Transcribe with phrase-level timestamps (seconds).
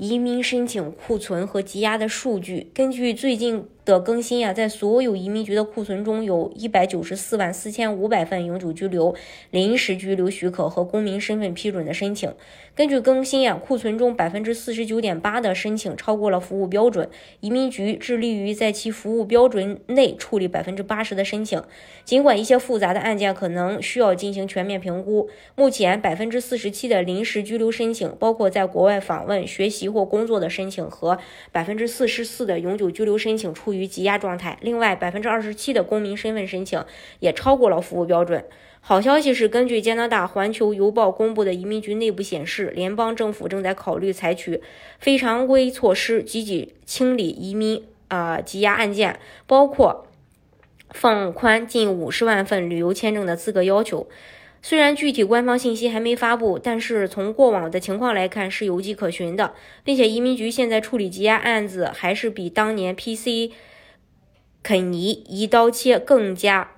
[0.00, 9.14] 移民申请库存和积压的数据，根据最近的更新啊，在所有移民局的库存中有一百九十四万四千五百份永久居留、
[9.50, 12.32] 临时居留许可和公民身份批准的申请。
[12.74, 17.08] 根据更新啊，库存中百分之四十九点八的申请超过了服务标准，
[17.40, 21.62] 移民局致力于在其服务标准内处理百分之八十的申请。
[22.04, 31.18] 尽管一些复杂的案件可能需要进行全面评估，目前百分之四十七的临时居留申请，包括在国外访问、学习或工作的申请，和
[31.52, 34.58] 百分之四十四的永久居留申请处于积压状态。
[34.62, 36.84] 另外，百分之二十七的公民身份申请
[37.20, 38.44] 也超过了服务标准。
[38.80, 44.60] 好消息是，根据加拿大《环球邮报》公布的移民局内部显示，联邦政府正在考虑采取
[44.98, 50.08] 非常规措施，积极清理移民啊积压案件，包括
[50.90, 54.08] 放宽近五十万份旅游签证的资格要求。
[54.62, 63.52] 虽然具体官方信息还没发布，但是从过往的情况来看是有迹可循的，并且移民局现在处理积压案子还是比当年 PC
[64.62, 66.72] 肯尼一刀切更加。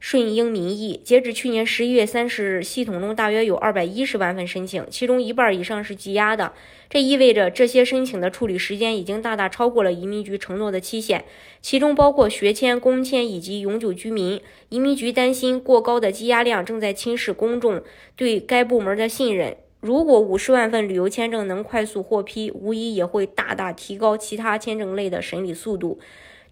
[0.00, 6.52] 顺应民意，截至去年十一月三十日，系统中大约有二百一十万份申请，其中一半以上是积压的。
[6.90, 11.24] 这意味着这些申请的处理时间已经大大超过了移民局承诺的期限，
[11.62, 14.38] 其中包括学签、工签以及永久居民。
[14.68, 17.82] 移民局担心过高的积压量正在侵蚀公众
[18.14, 19.56] 对该部门的信任。
[19.80, 25.98] 如果五十万份旅游签证能快速获批，无疑也会大大提高其他签证类的审理速度。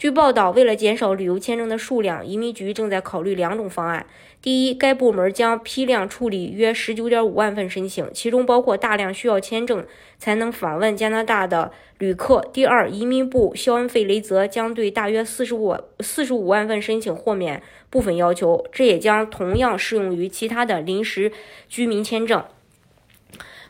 [0.03, 4.05] 据报道，为了减少旅游签证的数量，移民局正在考虑两种方案。
[4.41, 9.87] 第一，该部门将批量处理约十九点五万份申请，其中包括大量需要签证
[10.19, 12.45] 才能访问加拿大的旅客。
[12.53, 21.31] 第二，移民部肖恩·费雷泽将对大约四十五四十五万份申请豁免部分要求，这也将同样适用于其他的临时
[21.69, 22.43] 居民签证。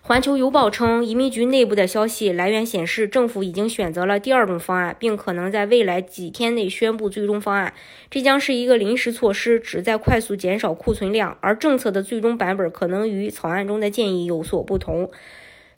[0.05, 7.73] 环球邮报称，移民局内部的消息来源显示，政府已经选择了第二种方案，并可能在未来几天内宣布最终方案。
[8.11, 15.09] 这将是一个临时措施，旨在快速减少库存量，而政策的最终版本可能与草案中的建议有所不同。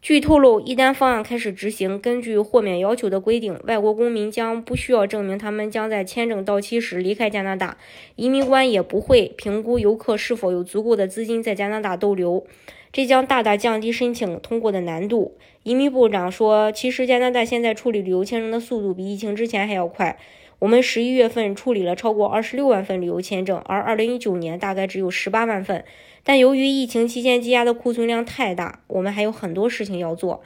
[0.00, 7.76] 据透露，一旦方案开始执行，根据豁免要求的规定，外国公民将不需要证明他们将在签证到期时离开加拿大，
[8.16, 12.46] 移民官也不会评估游客是否有足够的资金在加拿大逗留。
[12.94, 15.36] 这将大大降低申请通过的难度。
[15.64, 20.16] 移民部长说：“其实加拿大现在处理旅游签证的速度比疫情之前还要快。
[20.60, 25.84] 我们十一月份处理了超过二十六万份旅游签证，而二零一九年大概只有十八万份。
[26.22, 30.40] 但由于疫情期间积压的库存量太大，我们还有很多事情要做。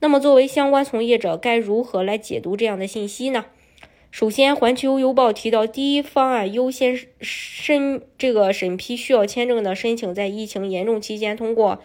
[0.00, 3.46] 那么，作为相关从业者，该如何来解读这样的信息呢？”
[4.10, 11.80] 首先，《环球邮报》提到，第一方案优先审这个审批需要签证的申请，在疫情严重期间通过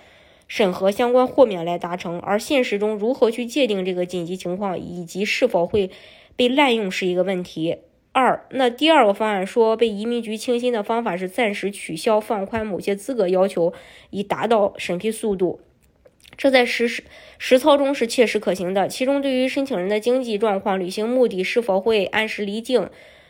[0.48, 2.20] 审核相关豁免来达成。
[2.20, 5.92] 而现实中，如何去界定这个紧急情况，以及是否会
[6.38, 7.80] 被滥用，是一个问题。
[8.14, 13.74] 二，那第二个方案说，被移民局倾心的方法是暂时取消、放宽某些资格要求，
[14.10, 15.60] 以达到审批速度。
[16.38, 17.04] 这在实实
[17.38, 18.88] 实操中是切实可行的。
[18.88, 22.90] 其中，对于申请人的经济状况、旅行目的、是否会按时离境、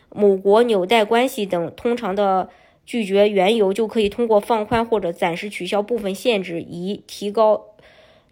[0.09, 2.49] 某国纽带关系等，通常的
[2.85, 7.65] 拒绝缘由，就可以通过放宽或者暂时取消部分限制，以提高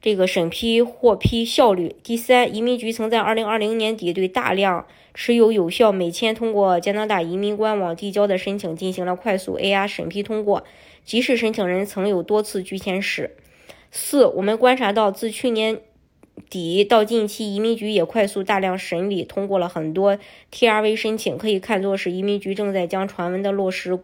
[0.01, 1.95] 这个审批获批效率。
[2.03, 10.63] 第三，移民局曾在2020年底对大量持有有效美签、通过加拿大移民官网递交的申请进行了快速 AI 审批通过，
[11.03, 13.35] 即使申请人曾有多次拒签史。
[13.91, 15.81] 四，我们观察到，自去年
[16.49, 20.17] 底到近期，移民局也快速大量审理通过了很多
[20.51, 23.99] TRV 申请，可以看作是移民局正在将传闻的落实，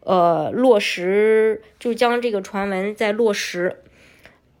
[0.00, 3.78] 呃，落实就将这个传闻在落实。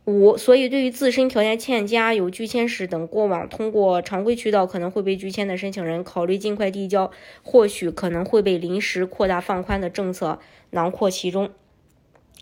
[0.06, 7.12] 五，所以对于自身条件欠佳、有拒签史等过往通过常规渠道可能会被拒签的申请人，考虑尽快递交，
[7.42, 11.50] 或许可能会被临时扩大放宽的政策囊括其中。